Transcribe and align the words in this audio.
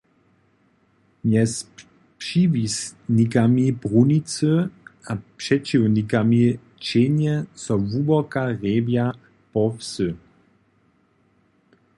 Mjez 1.25 1.53
přiwisnikami 2.19 3.65
brunicy 3.81 4.53
a 5.11 5.13
přećiwnikami 5.39 6.41
ćehnje 6.85 7.35
so 7.63 7.73
hłuboka 7.89 8.41
hrjebja 8.57 9.05
po 9.51 9.61
wsy. 9.77 10.07